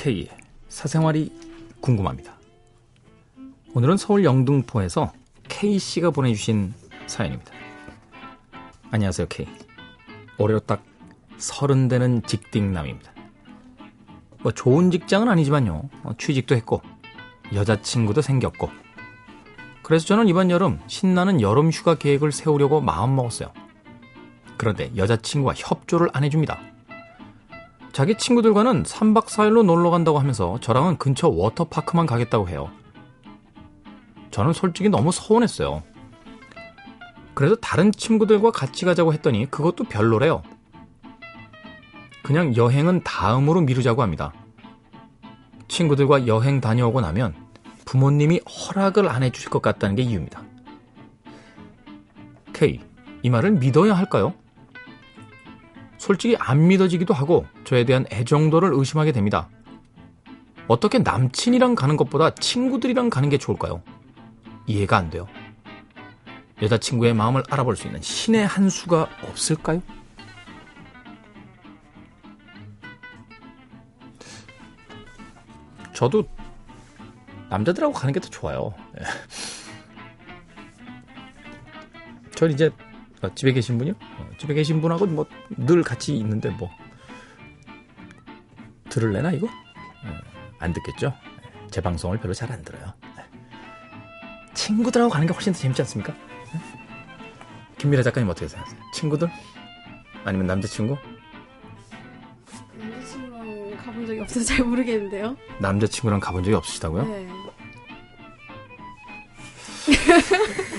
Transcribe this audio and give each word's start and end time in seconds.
K의 0.00 0.30
사생활이 0.70 1.30
궁금합니다. 1.82 2.32
오늘은 3.74 3.98
서울 3.98 4.24
영등포에서 4.24 5.12
K씨가 5.50 6.10
보내주신 6.10 6.72
사연입니다. 7.06 7.52
안녕하세요, 8.90 9.26
K. 9.28 9.46
올해로 10.38 10.60
딱 10.60 10.82
서른 11.36 11.88
되는 11.88 12.22
직딩남입니다. 12.22 13.12
뭐 14.42 14.52
좋은 14.52 14.90
직장은 14.90 15.28
아니지만요. 15.28 15.90
어, 16.04 16.12
취직도 16.16 16.54
했고 16.54 16.80
여자친구도 17.52 18.22
생겼고 18.22 18.70
그래서 19.82 20.06
저는 20.06 20.28
이번 20.28 20.50
여름 20.50 20.80
신나는 20.86 21.42
여름 21.42 21.70
휴가 21.70 21.96
계획을 21.96 22.32
세우려고 22.32 22.80
마음먹었어요. 22.80 23.52
그런데 24.56 24.90
여자친구가 24.96 25.52
협조를 25.54 26.08
안 26.14 26.24
해줍니다. 26.24 26.69
자기 27.92 28.16
친구들과는 28.16 28.84
3박 28.84 29.26
4일로 29.26 29.64
놀러 29.64 29.90
간다고 29.90 30.18
하면서 30.18 30.58
저랑은 30.60 30.96
근처 30.98 31.28
워터파크만 31.28 32.06
가겠다고 32.06 32.48
해요. 32.48 32.70
저는 34.30 34.52
솔직히 34.52 34.88
너무 34.88 35.10
서운했어요. 35.10 35.82
그래서 37.34 37.56
다른 37.56 37.90
친구들과 37.90 38.50
같이 38.50 38.84
가자고 38.84 39.12
했더니 39.12 39.50
그것도 39.50 39.84
별로래요. 39.84 40.42
그냥 42.22 42.54
여행은 42.54 43.02
다음으로 43.02 43.62
미루자고 43.62 44.02
합니다. 44.02 44.32
친구들과 45.68 46.26
여행 46.26 46.60
다녀오고 46.60 47.00
나면 47.00 47.34
부모님이 47.84 48.40
허락을 48.40 49.08
안 49.08 49.22
해주실 49.22 49.50
것 49.50 49.62
같다는 49.62 49.96
게 49.96 50.02
이유입니다. 50.02 50.42
K, 52.52 52.80
이 53.22 53.30
말을 53.30 53.52
믿어야 53.52 53.94
할까요? 53.94 54.34
솔직히 56.00 56.34
안 56.38 56.66
믿어지기도 56.66 57.12
하고 57.12 57.44
저에 57.64 57.84
대한 57.84 58.06
애정도를 58.10 58.70
의심하게 58.72 59.12
됩니다. 59.12 59.50
어떻게 60.66 60.98
남친이랑 60.98 61.74
가는 61.74 61.98
것보다 61.98 62.34
친구들이랑 62.34 63.10
가는 63.10 63.28
게 63.28 63.36
좋을까요? 63.36 63.82
이해가 64.66 64.96
안 64.96 65.10
돼요. 65.10 65.28
여자친구의 66.62 67.12
마음을 67.12 67.42
알아볼 67.50 67.76
수 67.76 67.86
있는 67.86 68.00
신의 68.00 68.46
한 68.46 68.70
수가 68.70 69.10
없을까요? 69.24 69.82
저도 75.92 76.24
남자들하고 77.50 77.92
가는 77.92 78.14
게 78.14 78.20
더 78.20 78.30
좋아요. 78.30 78.72
예. 78.98 79.04
전 82.34 82.50
이제 82.50 82.70
어, 83.22 83.34
집에 83.34 83.52
계신 83.52 83.76
분이요? 83.78 83.94
어, 84.18 84.30
집에 84.38 84.54
계신 84.54 84.80
분하고 84.80 85.06
뭐 85.06 85.26
늘 85.56 85.82
같이 85.82 86.16
있는데 86.16 86.48
뭐 86.50 86.70
들을래나 88.88 89.32
이거? 89.32 89.46
예, 89.46 90.10
안 90.58 90.72
듣겠죠? 90.72 91.12
예, 91.44 91.66
제 91.70 91.80
방송을 91.80 92.18
별로 92.18 92.32
잘 92.34 92.50
안 92.50 92.62
들어요. 92.62 92.92
친구들하고 94.54 95.10
가는 95.10 95.26
게 95.26 95.32
훨씬 95.32 95.52
더 95.52 95.58
재밌지 95.58 95.82
않습니까? 95.82 96.14
김미래 97.78 98.02
작가님 98.02 98.28
어떻게 98.28 98.46
생각하세요? 98.48 98.80
친구들? 98.92 99.28
아니면 100.24 100.46
남자친구? 100.46 100.96
남자친구랑 102.78 103.76
가본 103.78 104.06
적이 104.06 104.20
없어서 104.20 104.44
잘 104.46 104.64
모르겠는데요. 104.66 105.36
남자친구랑 105.60 106.20
가본 106.20 106.42
적이 106.44 106.56
없으시다고요? 106.56 107.04
네. 107.04 107.28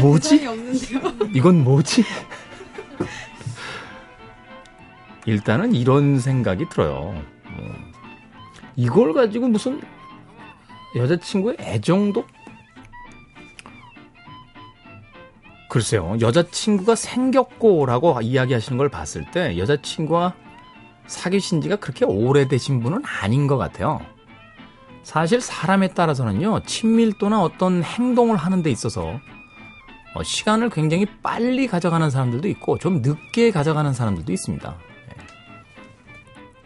뭐지? 0.00 0.46
이건 1.32 1.64
뭐지? 1.64 2.04
일단은 5.26 5.74
이런 5.74 6.20
생각이 6.20 6.68
들어요. 6.68 7.20
어, 7.44 7.74
이걸 8.76 9.12
가지고 9.12 9.48
무슨 9.48 9.82
여자친구의 10.94 11.56
애정도? 11.60 12.24
글쎄요, 15.68 16.16
여자친구가 16.20 16.94
생겼고라고 16.94 18.20
이야기하시는 18.22 18.78
걸 18.78 18.88
봤을 18.88 19.28
때 19.30 19.58
여자친구와 19.58 20.34
사귀신 21.06 21.60
지가 21.60 21.76
그렇게 21.76 22.04
오래되신 22.04 22.82
분은 22.82 23.02
아닌 23.04 23.46
것 23.46 23.58
같아요. 23.58 24.00
사실 25.02 25.40
사람에 25.40 25.88
따라서는요, 25.88 26.62
친밀도나 26.66 27.42
어떤 27.42 27.82
행동을 27.82 28.36
하는 28.36 28.62
데 28.62 28.70
있어서 28.70 29.06
어, 29.06 29.20
시간을 30.22 30.70
굉장히 30.70 31.06
빨리 31.22 31.66
가져가는 31.66 32.08
사람들도 32.10 32.48
있고 32.48 32.78
좀 32.78 33.02
늦게 33.02 33.50
가져가는 33.50 33.92
사람들도 33.92 34.32
있습니다. 34.32 34.76
예. 35.10 35.26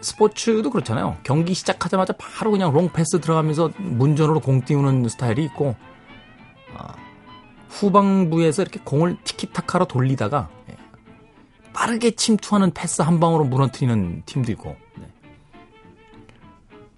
스포츠도 0.00 0.70
그렇잖아요. 0.70 1.16
경기 1.22 1.54
시작하자마자 1.54 2.14
바로 2.18 2.50
그냥 2.50 2.72
롱패스 2.72 3.20
들어가면서 3.20 3.70
문전으로 3.78 4.40
공 4.40 4.62
띄우는 4.62 5.08
스타일이 5.08 5.44
있고 5.44 5.76
아, 6.76 6.94
후방부에서 7.68 8.62
이렇게 8.62 8.80
공을 8.84 9.16
티키타카로 9.24 9.86
돌리다가 9.86 10.48
예, 10.70 10.76
빠르게 11.72 12.12
침투하는 12.12 12.70
패스 12.72 13.02
한 13.02 13.20
방으로 13.20 13.44
무너뜨리는 13.44 14.22
팀도 14.26 14.52
있고 14.52 14.76
네. 14.96 15.08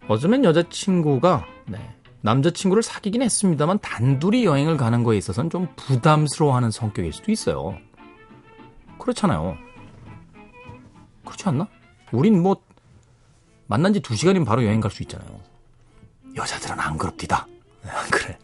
어쩌면 0.09 0.45
여자친구가 0.45 1.47
네, 1.67 1.96
남자친구를 2.23 2.83
사귀긴 2.83 3.23
했습니다만 3.23 3.79
단둘이 3.81 4.45
여행을 4.45 4.77
가는 4.77 5.03
거에 5.05 5.17
있어서는 5.17 5.51
좀 5.51 5.69
부담스러워하는 5.77 6.71
성격일 6.71 7.13
수도 7.13 7.31
있어요. 7.31 7.77
그렇잖아요. 8.99 9.57
그렇지 11.25 11.49
않나? 11.49 11.69
우린 12.13 12.43
뭐 12.43 12.57
만난 13.67 13.93
지 13.93 14.01
두 14.01 14.15
시간이면 14.17 14.45
바로 14.47 14.65
여행 14.65 14.81
갈 14.81 14.91
수 14.91 15.03
있잖아요. 15.03 15.29
여자들은 16.37 16.79
안 16.81 16.99
그럽디다. 16.99 17.47
그래. 18.11 18.39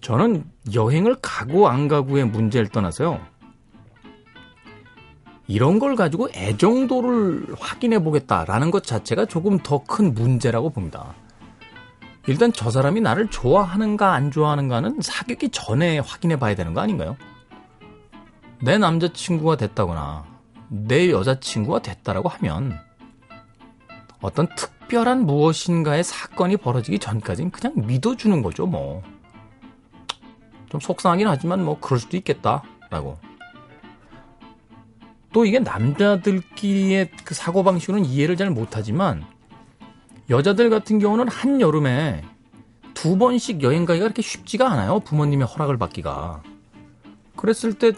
저는 0.00 0.44
여행을 0.72 1.16
가고 1.20 1.68
안 1.68 1.88
가고의 1.88 2.26
문제를 2.26 2.68
떠나서요. 2.68 3.20
이런 5.48 5.78
걸 5.78 5.94
가지고 5.96 6.28
애정도를 6.34 7.54
확인해 7.58 7.98
보겠다라는 8.02 8.70
것 8.70 8.82
자체가 8.84 9.26
조금 9.26 9.58
더 9.58 9.78
큰 9.84 10.14
문제라고 10.14 10.70
봅니다. 10.70 11.14
일단 12.26 12.52
저 12.52 12.70
사람이 12.70 13.00
나를 13.00 13.28
좋아하는가 13.28 14.12
안 14.12 14.30
좋아하는가는 14.30 15.00
사귀기 15.00 15.50
전에 15.50 16.00
확인해 16.00 16.38
봐야 16.38 16.54
되는 16.54 16.74
거 16.74 16.80
아닌가요? 16.80 17.16
내 18.60 18.78
남자친구가 18.78 19.56
됐다거나 19.56 20.24
내 20.68 21.10
여자친구가 21.10 21.82
됐다라고 21.82 22.28
하면 22.28 22.78
어떤 24.20 24.48
특별한 24.56 25.26
무엇인가의 25.26 26.02
사건이 26.02 26.56
벌어지기 26.56 26.98
전까지는 26.98 27.50
그냥 27.50 27.86
믿어주는 27.86 28.42
거죠, 28.42 28.66
뭐. 28.66 29.02
좀 30.68 30.80
속상하긴 30.80 31.28
하지만 31.28 31.64
뭐 31.64 31.78
그럴 31.78 32.00
수도 32.00 32.16
있겠다라고. 32.16 33.18
또 35.32 35.44
이게 35.44 35.58
남자들끼리의 35.58 37.10
그 37.24 37.34
사고방식으로는 37.34 38.06
이해를 38.06 38.36
잘 38.36 38.50
못하지만 38.50 39.24
여자들 40.28 40.70
같은 40.70 40.98
경우는 40.98 41.28
한 41.28 41.60
여름에 41.60 42.22
두 42.94 43.16
번씩 43.18 43.62
여행 43.62 43.84
가기가 43.84 44.06
그렇게 44.06 44.22
쉽지가 44.22 44.70
않아요. 44.72 45.00
부모님의 45.00 45.46
허락을 45.46 45.76
받기가. 45.76 46.42
그랬을 47.36 47.74
때 47.74 47.92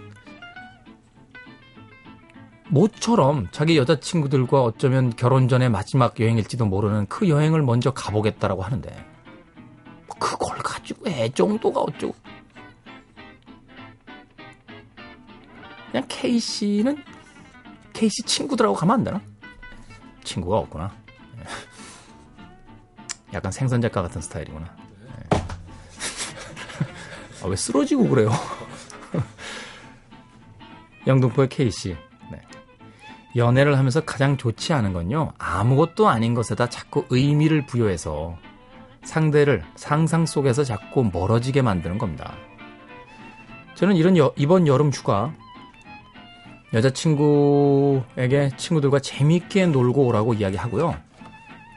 모처럼 2.69 3.49
자기 3.50 3.78
여자친구들과 3.78 4.62
어쩌면 4.62 5.15
결혼 5.17 5.49
전에 5.49 5.69
마지막 5.71 6.21
여행일지도 6.21 6.67
모르는 6.67 7.06
그 7.06 7.28
여행을 7.28 7.62
먼저 7.62 7.93
가보겠다라고 7.93 8.62
하는데 8.62 8.91
뭐 10.06 10.17
그걸 10.19 10.58
가지고 10.58 11.08
애정도가 11.08 11.81
어쩌고 11.81 12.14
그냥 15.91 16.06
K씨는 16.08 17.02
K씨 17.94 18.23
친구들하고 18.25 18.75
가면 18.75 18.94
안 18.97 19.05
되나? 19.05 19.20
친구가 20.25 20.58
없구나. 20.58 20.93
약간 23.34 23.52
생선 23.52 23.80
작가 23.80 24.02
같은 24.02 24.20
스타일이구나. 24.20 24.75
네. 25.04 25.10
아, 27.42 27.46
왜 27.46 27.56
쓰러지고 27.56 28.08
그래요? 28.08 28.30
영등포의 31.06 31.48
K씨. 31.48 31.96
네. 32.30 32.40
연애를 33.36 33.78
하면서 33.78 34.00
가장 34.00 34.36
좋지 34.36 34.72
않은 34.72 34.92
건요, 34.92 35.32
아무것도 35.38 36.08
아닌 36.08 36.34
것에다 36.34 36.69
자꾸 36.69 37.04
의미를 37.10 37.66
부여해서 37.66 38.36
상대를 39.04 39.64
상상 39.75 40.26
속에서 40.26 40.64
자꾸 40.64 41.04
멀어지게 41.04 41.62
만드는 41.62 41.98
겁니다. 41.98 42.34
저는 43.75 43.96
이런 43.96 44.16
여, 44.16 44.32
이번 44.36 44.66
여름 44.66 44.90
휴가 44.90 45.32
여자친구에게 46.75 48.50
친구들과 48.56 48.98
재미있게 48.98 49.66
놀고 49.66 50.06
오라고 50.06 50.34
이야기하고요. 50.34 51.07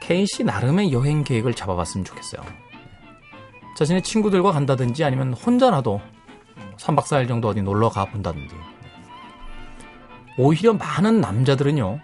K씨 0.02 0.42
나름의 0.42 0.92
여행 0.92 1.22
계획을 1.22 1.54
잡아봤으면 1.54 2.04
좋겠어요. 2.04 2.42
자신의 3.76 4.02
친구들과 4.02 4.50
간다든지 4.50 5.04
아니면 5.04 5.32
혼자라도 5.32 6.00
3박 6.76 7.04
4일 7.04 7.28
정도 7.28 7.48
어디 7.48 7.62
놀러 7.62 7.88
가 7.88 8.04
본다든지. 8.06 8.52
오히려 10.38 10.72
많은 10.72 11.20
남자들은요, 11.20 12.00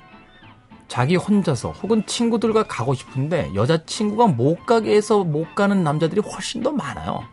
자기 0.86 1.16
혼자서 1.16 1.72
혹은 1.72 2.06
친구들과 2.06 2.62
가고 2.62 2.94
싶은데 2.94 3.52
여자친구가 3.54 4.28
못 4.28 4.64
가게 4.64 4.94
해서 4.94 5.24
못 5.24 5.56
가는 5.56 5.82
남자들이 5.82 6.20
훨씬 6.20 6.62
더 6.62 6.70
많아요. 6.70 7.24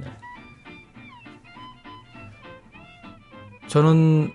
네. 0.00 0.06
저는 3.66 4.32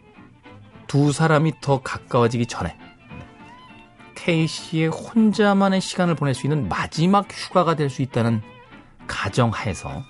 두 0.88 1.12
사람이 1.12 1.62
더 1.62 1.82
가까워지기 1.82 2.46
전에 2.46 2.78
K 4.24 4.48
씨의 4.48 4.88
혼자만의 4.90 5.80
시간을 5.80 6.16
보낼 6.16 6.34
수 6.34 6.46
있는 6.46 6.68
마지막 6.68 7.28
휴가가 7.32 7.76
될 7.76 7.90
수 7.90 8.02
있다는 8.02 8.42
가정하에서 9.08 10.04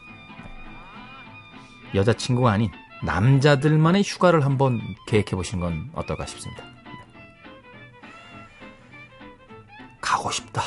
여자친구가 1.95 2.51
아닌 2.51 2.71
남자들만의 3.03 4.03
휴가를 4.03 4.43
한번 4.43 4.81
계획해 5.07 5.31
보시는 5.31 5.63
건 5.63 5.89
어떨까 5.93 6.25
싶습니다. 6.25 6.63
가고 10.01 10.31
싶다. 10.31 10.61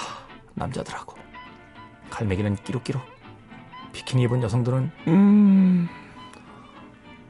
남자들하고. 0.54 1.16
갈매기는 2.10 2.56
끼룩끼룩. 2.62 3.02
비키니 3.92 4.22
입은 4.22 4.42
여성들은 4.42 4.90
음 5.08 5.88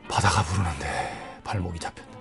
바다가 0.08 0.42
부르는데 0.42 1.40
발목이 1.42 1.78
잡혔다. 1.80 2.11